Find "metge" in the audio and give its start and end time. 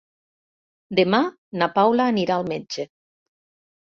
2.53-2.87